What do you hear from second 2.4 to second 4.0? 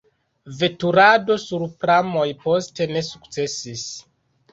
poste ne sukcesis.